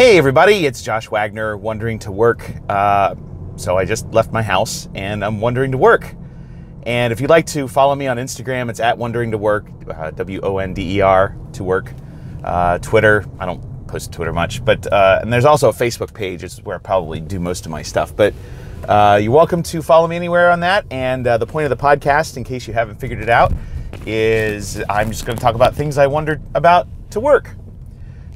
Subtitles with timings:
[0.00, 2.50] Hey, everybody, it's Josh Wagner, wondering to work.
[2.70, 3.14] Uh,
[3.56, 6.14] so I just left my house and I'm wondering to work.
[6.84, 10.10] And if you'd like to follow me on Instagram, it's at wondering to work, uh,
[10.12, 11.92] W O N D E R, to work.
[12.42, 16.44] Uh, Twitter, I don't post Twitter much, but, uh, and there's also a Facebook page,
[16.44, 18.16] it's where I probably do most of my stuff.
[18.16, 18.32] But
[18.88, 20.86] uh, you're welcome to follow me anywhere on that.
[20.90, 23.52] And uh, the point of the podcast, in case you haven't figured it out,
[24.06, 27.54] is I'm just going to talk about things I wondered about to work.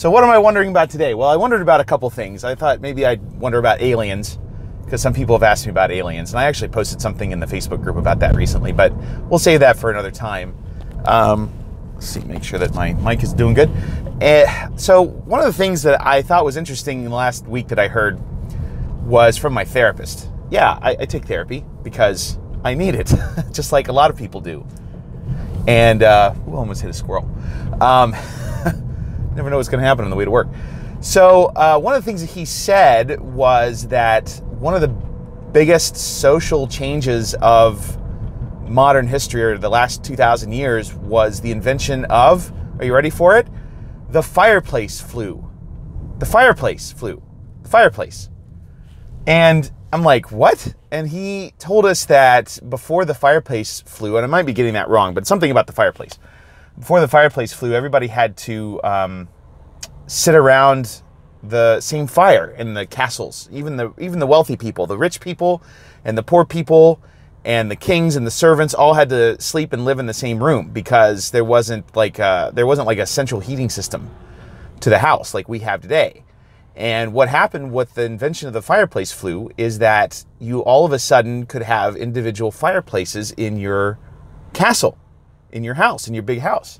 [0.00, 1.12] So, what am I wondering about today?
[1.12, 2.42] Well, I wondered about a couple things.
[2.42, 4.38] I thought maybe I'd wonder about aliens
[4.82, 7.44] because some people have asked me about aliens, and I actually posted something in the
[7.44, 8.94] Facebook group about that recently, but
[9.28, 10.56] we'll save that for another time.
[11.04, 11.52] Um,
[11.92, 13.68] let's see, make sure that my mic is doing good.
[14.22, 17.68] Uh, so, one of the things that I thought was interesting in the last week
[17.68, 18.18] that I heard
[19.04, 20.30] was from my therapist.
[20.48, 23.12] Yeah, I, I take therapy because I need it,
[23.52, 24.66] just like a lot of people do.
[25.68, 27.30] And, uh, ooh, almost hit a squirrel.
[27.82, 28.16] Um,
[29.34, 30.48] never know what's going to happen on the way to work.
[31.00, 34.88] So, uh, one of the things that he said was that one of the
[35.52, 37.96] biggest social changes of
[38.68, 43.36] modern history or the last 2,000 years was the invention of, are you ready for
[43.36, 43.48] it?
[44.10, 45.50] The fireplace flue.
[46.18, 47.22] The fireplace flue.
[47.62, 48.28] The fireplace.
[49.26, 50.74] And I'm like, what?
[50.90, 54.88] And he told us that before the fireplace flue, and I might be getting that
[54.88, 56.18] wrong, but something about the fireplace
[56.80, 59.28] before the fireplace flue, everybody had to um,
[60.06, 61.02] sit around
[61.42, 63.48] the same fire in the castles.
[63.52, 65.62] Even the even the wealthy people, the rich people,
[66.04, 67.00] and the poor people,
[67.44, 70.42] and the kings and the servants all had to sleep and live in the same
[70.42, 74.10] room because there wasn't like a, there wasn't like a central heating system
[74.80, 76.24] to the house like we have today.
[76.74, 80.92] And what happened with the invention of the fireplace flue is that you all of
[80.92, 83.98] a sudden could have individual fireplaces in your
[84.54, 84.96] castle
[85.52, 86.78] in your house, in your big house.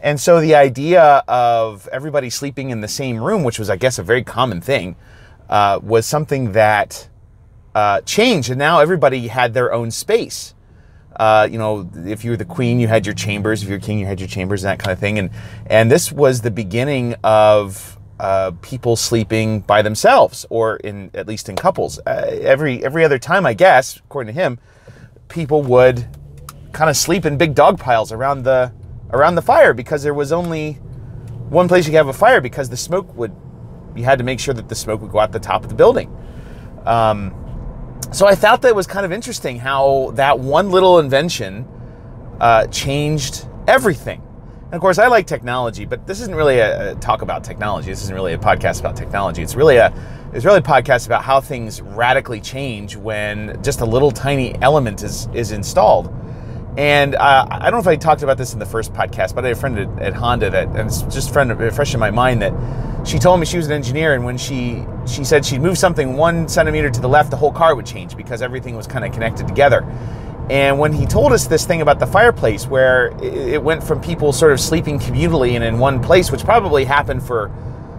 [0.00, 3.98] And so the idea of everybody sleeping in the same room, which was, I guess,
[3.98, 4.96] a very common thing,
[5.48, 7.08] uh, was something that
[7.74, 8.50] uh, changed.
[8.50, 10.54] And now everybody had their own space.
[11.16, 13.62] Uh, you know, if you were the queen, you had your chambers.
[13.62, 15.18] If you're king, you had your chambers and that kind of thing.
[15.18, 15.30] And
[15.66, 21.48] and this was the beginning of uh, people sleeping by themselves, or in at least
[21.48, 21.98] in couples.
[22.06, 24.58] Uh, every every other time, I guess, according to him,
[25.28, 26.06] people would
[26.72, 28.72] kind of sleep in big dog piles around the
[29.12, 30.74] around the fire because there was only
[31.48, 33.34] one place you could have a fire because the smoke would
[33.96, 35.74] you had to make sure that the smoke would go out the top of the
[35.74, 36.14] building.
[36.84, 37.34] Um,
[38.12, 41.66] so I thought that was kind of interesting how that one little invention
[42.40, 44.22] uh, changed everything.
[44.64, 47.90] And of course, I like technology, but this isn't really a, a, talk about technology.
[47.90, 49.42] This isn't really a podcast about technology.
[49.42, 49.92] It's really a
[50.32, 55.02] it's really a podcast about how things radically change when just a little tiny element
[55.02, 56.14] is is installed.
[56.76, 59.44] And uh, I don't know if I talked about this in the first podcast, but
[59.44, 62.10] I had a friend at, at Honda that, and it's just friend, fresh in my
[62.10, 62.52] mind that
[63.06, 66.16] she told me she was an engineer, and when she she said she'd move something
[66.16, 69.12] one centimeter to the left, the whole car would change because everything was kind of
[69.12, 69.82] connected together.
[70.50, 74.32] And when he told us this thing about the fireplace, where it went from people
[74.32, 77.50] sort of sleeping communally and in one place, which probably happened for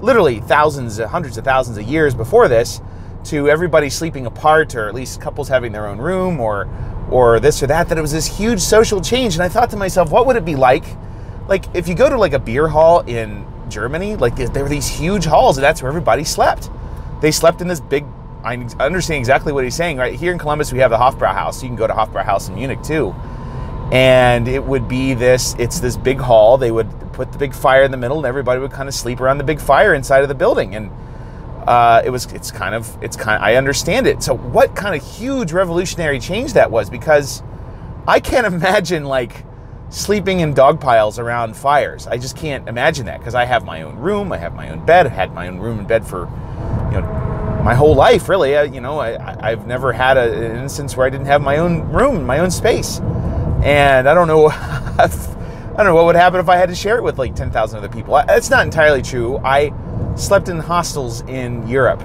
[0.00, 2.80] literally thousands, hundreds of thousands of years before this,
[3.24, 6.68] to everybody sleeping apart, or at least couples having their own room, or
[7.12, 9.34] or this or that, that it was this huge social change.
[9.34, 10.84] And I thought to myself, what would it be like?
[11.46, 14.88] Like if you go to like a beer hall in Germany, like there were these
[14.88, 16.70] huge halls, and that's where everybody slept.
[17.20, 18.04] They slept in this big.
[18.44, 19.98] I understand exactly what he's saying.
[19.98, 21.62] Right here in Columbus, we have the Hofbrauhaus.
[21.62, 23.14] You can go to Hofbrauhaus in Munich too,
[23.92, 25.54] and it would be this.
[25.58, 26.58] It's this big hall.
[26.58, 29.20] They would put the big fire in the middle, and everybody would kind of sleep
[29.20, 30.74] around the big fire inside of the building.
[30.74, 30.90] And
[31.66, 34.22] uh, it was it's kind of it's kind of, I understand it.
[34.22, 37.42] So what kind of huge revolutionary change that was because
[38.06, 39.44] I can't imagine like
[39.90, 42.06] sleeping in dog piles around fires.
[42.06, 44.84] I just can't imagine that because I have my own room, I have my own
[44.84, 46.28] bed, I had my own room and bed for
[46.90, 48.56] you know my whole life really.
[48.56, 51.58] I, you know I, I've never had a, an instance where I didn't have my
[51.58, 53.00] own room, my own space,
[53.62, 54.48] and I don't know.
[55.72, 57.78] I don't know what would happen if I had to share it with like 10,000
[57.78, 58.14] other people.
[58.28, 59.38] It's not entirely true.
[59.38, 59.72] I
[60.16, 62.02] slept in hostels in Europe.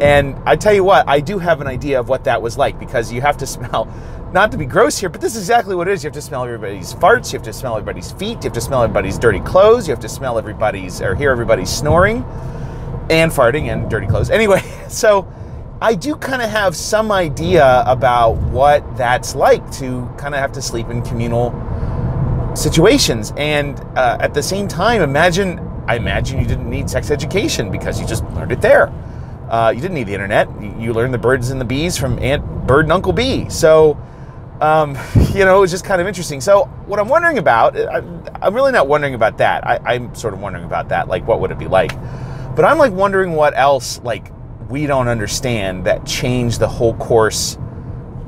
[0.00, 2.78] And I tell you what, I do have an idea of what that was like
[2.78, 3.86] because you have to smell,
[4.32, 6.02] not to be gross here, but this is exactly what it is.
[6.02, 8.60] You have to smell everybody's farts, you have to smell everybody's feet, you have to
[8.60, 12.24] smell everybody's dirty clothes, you have to smell everybody's, or hear everybody's snoring
[13.10, 14.30] and farting and dirty clothes.
[14.42, 15.30] Anyway, so
[15.80, 20.52] I do kind of have some idea about what that's like to kind of have
[20.52, 21.52] to sleep in communal
[22.54, 23.32] situations.
[23.36, 28.00] And uh, at the same time, imagine I imagine you didn't need sex education because
[28.00, 28.92] you just learned it there.
[29.48, 30.48] Uh, you didn't need the internet.
[30.80, 33.48] You learned the birds and the bees from Aunt Bird and Uncle Bee.
[33.50, 34.00] So,
[34.60, 34.96] um,
[35.34, 36.40] you know, it was just kind of interesting.
[36.40, 37.98] So, what I'm wondering about, I,
[38.46, 39.66] am really not wondering about that.
[39.66, 41.92] I, I'm sort of wondering about that, like what would it be like?
[42.54, 44.32] But I'm like wondering what else like
[44.68, 47.58] we don't understand that changed the whole course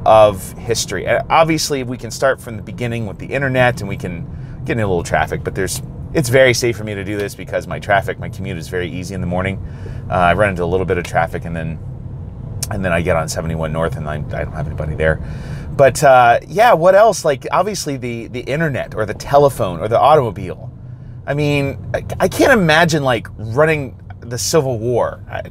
[0.05, 1.07] of history.
[1.07, 4.27] Uh, obviously, we can start from the beginning with the internet and we can
[4.65, 5.81] get in a little traffic, but there's
[6.15, 8.89] it's very safe for me to do this because my traffic, my commute is very
[8.89, 9.59] easy in the morning.
[10.09, 11.79] Uh, I run into a little bit of traffic and then
[12.71, 15.21] and then I get on 71 North and I, I don't have anybody there.
[15.77, 17.25] But uh, yeah, what else?
[17.25, 20.71] Like obviously the the internet or the telephone or the automobile.
[21.27, 25.25] I mean, I, I can't imagine like running the Civil War.
[25.29, 25.43] I,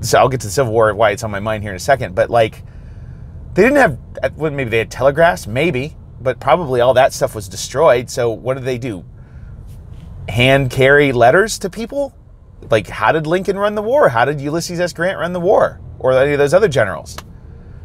[0.00, 1.80] so I'll get to the Civil War why it's on my mind here in a
[1.80, 2.14] second.
[2.14, 2.62] But like,
[3.54, 7.34] they didn't have uh, well, maybe they had telegraphs, maybe, but probably all that stuff
[7.34, 8.08] was destroyed.
[8.08, 9.04] So what did they do?
[10.28, 12.14] Hand carry letters to people?
[12.70, 14.08] Like, how did Lincoln run the war?
[14.08, 14.92] How did Ulysses S.
[14.92, 15.80] Grant run the war?
[15.98, 17.16] Or any of those other generals?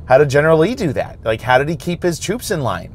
[0.07, 1.24] How did General Lee do that?
[1.24, 2.94] Like, how did he keep his troops in line?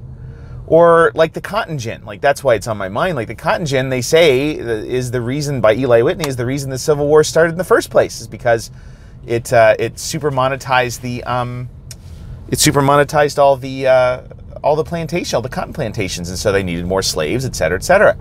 [0.67, 3.17] Or like the cotton gin, like that's why it's on my mind.
[3.17, 6.69] Like the cotton gin, they say is the reason by Eli Whitney is the reason
[6.69, 8.71] the Civil War started in the first place, is because
[9.27, 11.71] it uh, it super monetized the um,
[12.51, 14.23] it super monetized all the uh,
[14.63, 17.79] all the plantation, all the cotton plantations, and so they needed more slaves, et cetera,
[17.79, 18.19] et cetera.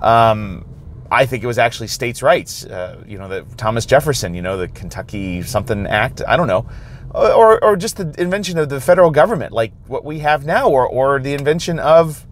[0.00, 0.64] Um,
[1.10, 2.64] I think it was actually states' rights.
[2.64, 6.22] Uh, you know, the Thomas Jefferson, you know, the Kentucky something Act.
[6.26, 6.68] I don't know
[7.14, 10.86] or, or just the invention of the federal government, like what we have now, or,
[10.86, 12.26] or the invention of,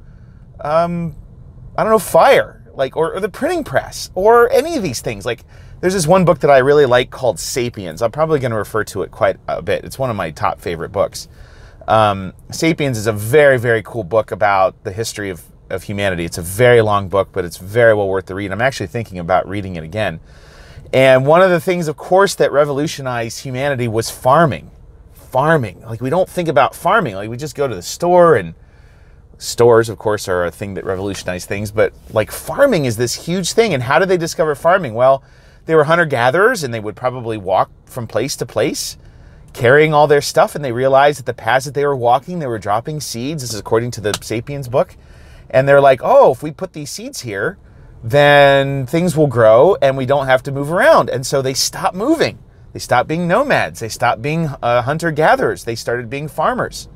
[0.61, 1.15] um,
[1.77, 5.25] I don't know, fire, like, or, or the printing press, or any of these things.
[5.25, 5.45] Like,
[5.81, 8.03] there's this one book that I really like called Sapiens.
[8.03, 9.85] I'm probably going to refer to it quite a bit.
[9.85, 11.29] It's one of my top favorite books.
[11.89, 16.25] Um, Sapiens is a very, very cool book about the history of, of humanity.
[16.25, 18.53] It's a very long book, but it's very well worth the read.
[18.53, 20.21] I'm actually thinking about reading it again.
[20.93, 24.71] And one of the things, of course, that revolutionized humanity was farming.
[25.15, 25.83] Farming.
[25.83, 27.17] Like, we don't think about farming.
[27.17, 28.55] Like, we just go to the store, and
[29.39, 31.73] stores, of course, are a thing that revolutionized things.
[31.73, 33.75] But, like, farming is this huge thing.
[33.75, 34.95] And how did they discover farming?
[34.95, 35.25] Well,
[35.67, 38.97] they were hunter gatherers, and they would probably walk from place to place
[39.53, 40.55] carrying all their stuff.
[40.55, 43.43] And they realized that the paths that they were walking, they were dropping seeds.
[43.43, 44.97] This is according to the Sapiens book.
[45.57, 47.57] And they're like, oh, if we put these seeds here,
[48.05, 51.09] then things will grow and we don't have to move around.
[51.09, 52.39] And so they stop moving.
[52.75, 53.81] They stopped being nomads.
[53.81, 55.65] They stopped being uh, hunter gatherers.
[55.65, 56.91] They started being farmers.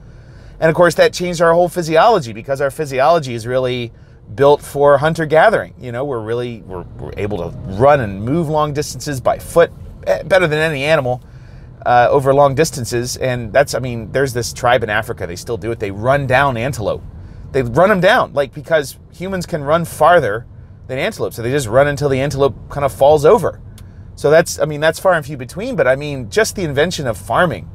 [0.60, 3.92] And of course, that changed our whole physiology because our physiology is really
[4.34, 5.72] built for hunter gathering.
[5.80, 9.72] You know, we're really we're, we're able to run and move long distances by foot
[10.06, 11.22] eh, better than any animal
[11.86, 13.16] uh, over long distances.
[13.16, 15.26] And that's, I mean, there's this tribe in Africa.
[15.26, 15.78] They still do it.
[15.78, 17.02] They run down antelope.
[17.52, 20.46] They run them down, like because humans can run farther
[20.86, 21.34] than antelope.
[21.34, 23.60] So they just run until the antelope kind of falls over.
[24.14, 25.76] So that's, I mean, that's far and few between.
[25.76, 27.68] But I mean, just the invention of farming,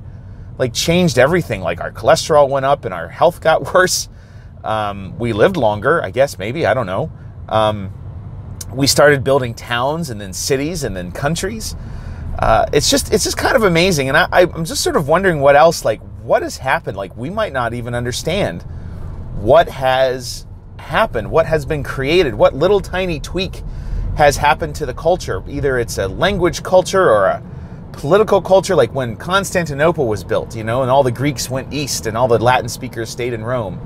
[0.57, 1.61] like, changed everything.
[1.61, 4.09] Like our cholesterol went up and our health got worse.
[4.63, 6.37] Um, we lived longer, I guess.
[6.37, 7.11] Maybe I don't know.
[7.49, 7.91] Um,
[8.73, 11.75] we started building towns and then cities and then countries.
[12.39, 15.39] Uh, it's just it's just kind of amazing, and I, I'm just sort of wondering
[15.39, 16.97] what else, like, what has happened?
[16.97, 18.65] Like, we might not even understand
[19.37, 20.45] what has
[20.77, 23.63] happened, what has been created, what little tiny tweak
[24.17, 25.43] has happened to the culture.
[25.47, 27.43] Either it's a language culture or a
[27.91, 32.05] political culture, like when Constantinople was built, you know, and all the Greeks went east
[32.07, 33.79] and all the Latin speakers stayed in Rome.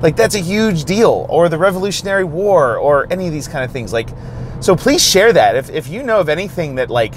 [0.00, 1.26] Like, that's a huge deal.
[1.28, 3.92] Or the Revolutionary War or any of these kind of things.
[3.92, 4.08] Like,
[4.60, 5.56] so please share that.
[5.56, 7.14] If, if you know of anything that, like,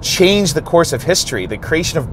[0.00, 2.08] changed the course of history, the creation of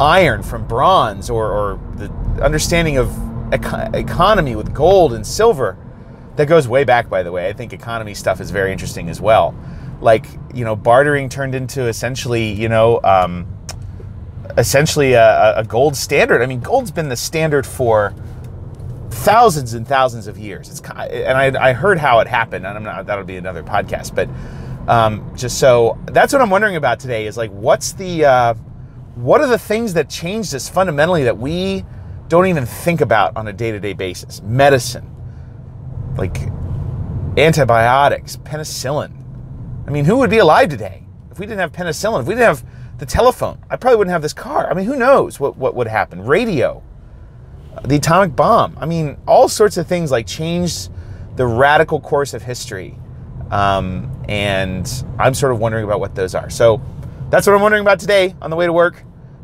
[0.00, 2.10] iron from bronze or, or the
[2.42, 3.16] understanding of
[3.52, 5.76] economy with gold and silver.
[6.36, 7.48] That goes way back, by the way.
[7.48, 9.54] I think economy stuff is very interesting as well.
[10.00, 13.46] Like, you know, bartering turned into essentially, you know, um,
[14.56, 16.42] essentially a, a gold standard.
[16.42, 18.14] I mean, gold's been the standard for
[19.10, 20.68] thousands and thousands of years.
[20.68, 23.06] It's and I, I heard how it happened, and I'm not.
[23.06, 24.14] That'll be another podcast.
[24.14, 24.28] But
[24.88, 28.54] um, just so that's what I'm wondering about today is like, what's the uh,
[29.14, 31.84] what are the things that changed us fundamentally that we
[32.28, 34.42] don't even think about on a day to day basis.
[34.42, 35.10] Medicine,
[36.16, 36.36] like
[37.36, 39.12] antibiotics, penicillin.
[39.86, 42.20] I mean, who would be alive today if we didn't have penicillin?
[42.20, 42.64] If we didn't have
[42.98, 44.70] the telephone, I probably wouldn't have this car.
[44.70, 46.24] I mean, who knows what, what would happen?
[46.24, 46.82] Radio,
[47.84, 48.76] the atomic bomb.
[48.80, 50.90] I mean, all sorts of things like changed
[51.36, 52.96] the radical course of history.
[53.50, 56.48] Um, and I'm sort of wondering about what those are.
[56.50, 56.80] So
[57.30, 59.02] that's what I'm wondering about today on the way to work.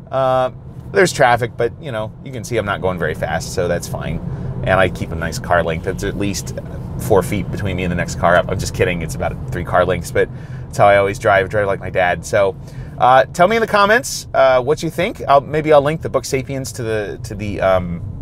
[0.09, 0.51] Uh,
[0.91, 3.87] there's traffic, but you know, you can see I'm not going very fast, so that's
[3.87, 4.19] fine.
[4.63, 5.87] And I keep a nice car length.
[5.87, 6.59] It's at least
[6.99, 8.49] four feet between me and the next car up.
[8.49, 9.01] I'm just kidding.
[9.01, 10.29] It's about three car lengths, but
[10.65, 12.25] that's how I always drive, drive like my dad.
[12.25, 12.55] So,
[12.97, 15.21] uh, tell me in the comments uh, what you think.
[15.27, 18.21] I'll, maybe I'll link the book *Sapiens* to the to the um,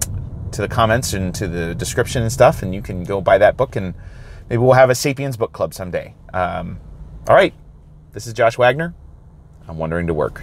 [0.51, 3.57] to the comments and to the description and stuff, and you can go buy that
[3.57, 3.93] book, and
[4.49, 6.15] maybe we'll have a *Sapiens* book club someday.
[6.33, 6.79] Um,
[7.27, 7.53] all right,
[8.11, 8.95] This is Josh Wagner.
[9.67, 10.41] I'm wondering to work.